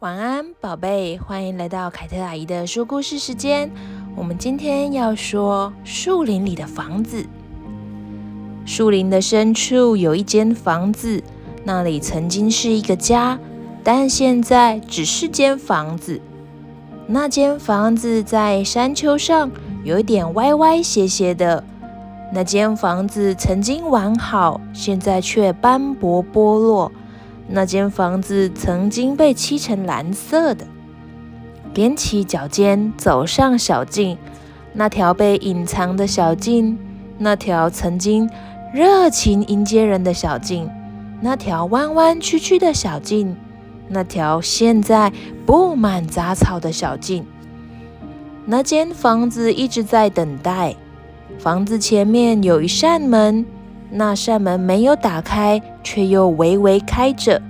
[0.00, 3.68] 晚安，宝贝，欢迎来到凯特阿姨的说故事时间。
[4.14, 7.26] 我们今天要说树林里的房子。
[8.64, 11.20] 树林的深处有一间房子，
[11.64, 13.36] 那里曾经是一个家，
[13.82, 16.20] 但现在只是间房子。
[17.08, 19.50] 那间房子在山丘上，
[19.82, 21.64] 有一点歪歪斜斜的。
[22.32, 26.92] 那间房子曾经完好，现在却斑驳剥落。
[27.50, 30.66] 那间房子曾经被漆成蓝色的，
[31.74, 34.18] 踮起脚尖走上小径，
[34.74, 36.78] 那条被隐藏的小径，
[37.16, 38.28] 那条曾经
[38.74, 40.70] 热情迎接人的小径，
[41.22, 43.34] 那条弯弯曲曲的小径，
[43.88, 45.10] 那条现在
[45.46, 47.24] 布满杂草的小径。
[48.44, 50.76] 那间房子一直在等待。
[51.38, 53.46] 房子前面有一扇门。
[53.90, 57.40] 那扇门没有打开，却又微微开着；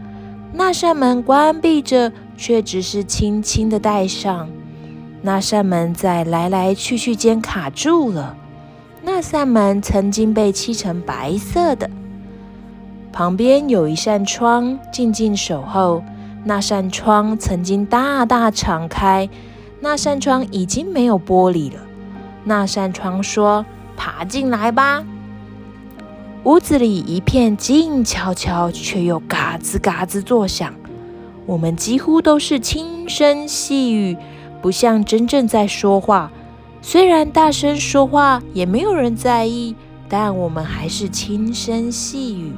[0.52, 4.48] 那扇门关闭着，却只是轻轻的带上。
[5.20, 8.36] 那扇门在来来去去间卡住了。
[9.02, 11.90] 那扇门曾经被漆成白色的。
[13.12, 16.04] 旁边有一扇窗，静静守候。
[16.44, 19.28] 那扇窗曾经大大敞开，
[19.80, 21.80] 那扇窗已经没有玻璃了。
[22.44, 25.04] 那扇窗说：“爬进来吧。”
[26.48, 30.74] 屋子里一片静悄悄，却又嘎吱嘎吱作响。
[31.44, 34.16] 我们几乎都是轻声细语，
[34.62, 36.32] 不像真正在说话。
[36.80, 39.76] 虽然大声说话也没有人在意，
[40.08, 42.54] 但我们还是轻声细语。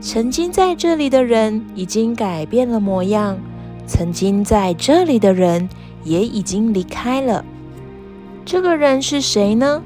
[0.00, 3.38] 曾经在这里的人已经改变了模样，
[3.86, 5.68] 曾经在这里的人
[6.02, 7.44] 也已经离开了。
[8.44, 9.80] 这个人是谁呢？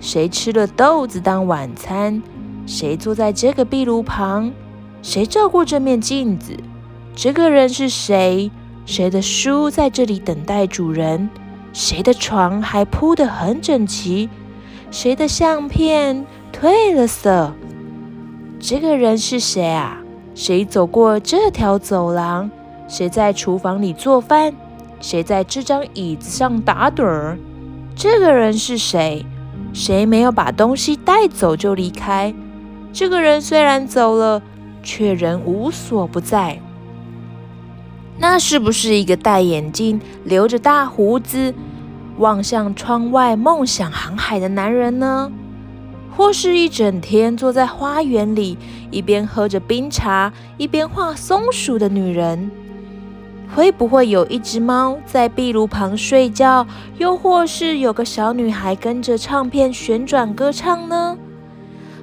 [0.00, 2.20] 谁吃了豆子当晚餐？
[2.70, 4.52] 谁坐在这个壁炉旁？
[5.02, 6.56] 谁照顾这面镜子？
[7.16, 8.48] 这个人是谁？
[8.86, 11.28] 谁的书在这里等待主人？
[11.72, 14.30] 谁的床还铺得很整齐？
[14.92, 17.52] 谁的相片褪了色？
[18.60, 19.98] 这个人是谁啊？
[20.36, 22.48] 谁走过这条走廊？
[22.86, 24.54] 谁在厨房里做饭？
[25.00, 27.36] 谁在这张椅子上打盹儿？
[27.96, 29.26] 这个人是谁？
[29.72, 32.32] 谁没有把东西带走就离开？
[32.92, 34.42] 这个人虽然走了，
[34.82, 36.58] 却仍无所不在。
[38.18, 41.54] 那是不是一个戴眼镜、留着大胡子、
[42.18, 45.30] 望向窗外、梦想航海的男人呢？
[46.16, 48.58] 或是一整天坐在花园里，
[48.90, 52.50] 一边喝着冰茶，一边画松鼠的女人？
[53.54, 56.66] 会不会有一只猫在壁炉旁睡觉？
[56.98, 61.16] 又或是有个小女孩跟着唱片旋转歌唱呢？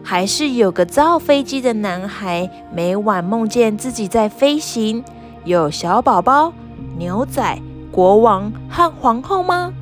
[0.10, 5.04] 还是有个造飞机的男孩，每晚梦见自己在飞行，
[5.44, 6.54] 有小宝宝、
[6.98, 9.74] 牛仔、国王和皇后吗？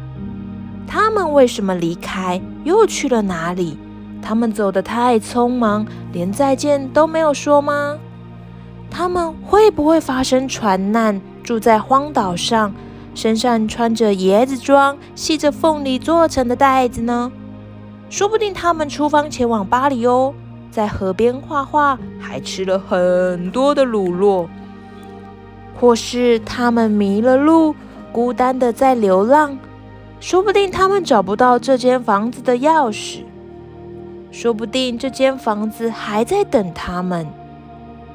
[0.87, 2.41] 他们为什么离开？
[2.63, 3.77] 又去了哪里？
[4.19, 7.95] 他们走得太匆忙，连再见都没有说吗？
[8.89, 12.73] 他们会不会发生船难，住在荒岛上，
[13.13, 17.31] 身上穿着椰子装、系着凤梨做成的带子呢？
[18.15, 20.33] 说不定他们出发前往巴黎哦，
[20.71, 24.47] 在河边画画，还吃了很多的乳酪。
[25.77, 27.75] 或是他们迷了路，
[28.13, 29.57] 孤单的在流浪。
[30.21, 33.23] 说不定他们找不到这间房子的钥匙。
[34.31, 37.27] 说不定这间房子还在等他们，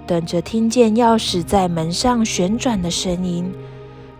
[0.06, 3.52] 等着听见钥匙在门上旋转的声音，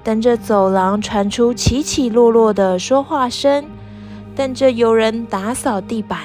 [0.04, 3.64] 等着走廊传出起起落落的说话声。
[4.40, 6.20] 等着有人打扫地板，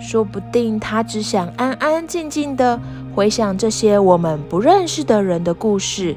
[0.00, 2.80] 说不定他只想安安静静的
[3.14, 6.16] 回想这些我们不认识的人的故事。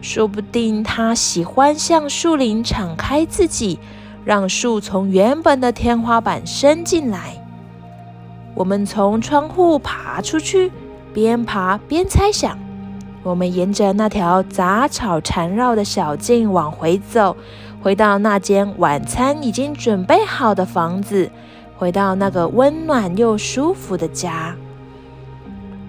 [0.00, 3.80] 说不定他喜欢向树林敞开自己，
[4.24, 7.44] 让树从原本的天花板伸进来。
[8.54, 10.70] 我们从窗户爬出去，
[11.12, 12.56] 边爬边猜想。
[13.24, 17.36] 我们沿着那条杂草缠绕的小径往回走。
[17.82, 21.28] 回到那间晚餐已经准备好的房子，
[21.76, 24.54] 回到那个温暖又舒服的家。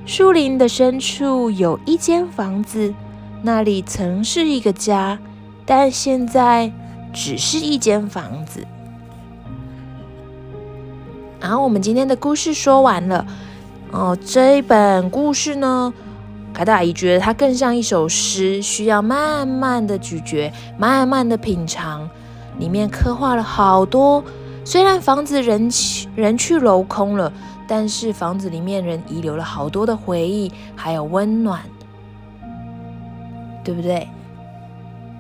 [0.06, 2.92] 树林的深处有一间房子，
[3.44, 5.20] 那里曾是一个家，
[5.68, 6.72] 但现在
[7.14, 8.66] 只是一间房子。
[11.40, 13.26] 然后我们今天的故事说完了。
[13.92, 15.94] 哦，这一本故事呢，
[16.54, 22.08] 凯特阿姨觉得它更像一首诗，需要慢慢的咀嚼，慢慢的品尝。
[22.60, 24.24] 里面刻画了好多，
[24.64, 27.34] 虽然房子人去人去楼空了，
[27.68, 31.62] 但是房子里面人遗留了好多的回忆，还有温暖，
[33.64, 34.08] 对不对？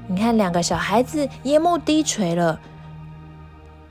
[0.05, 2.59] 你看，两个小孩子夜幕低垂了，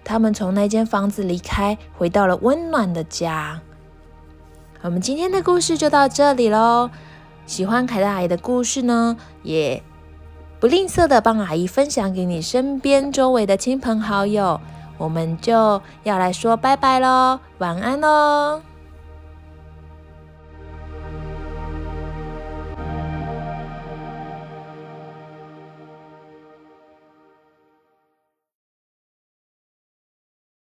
[0.04, 3.60] 他们从那间房子离开，回到了温暖的家。
[4.82, 6.90] 我们今天的故事就到这里喽。
[7.46, 9.82] 喜欢凯特阿姨的故事呢，也
[10.60, 14.60] 不吝啬的帮阿姨分享给你身边周围的亲朋好友。
[14.98, 18.71] 我们就要来说拜拜喽，晚安喽。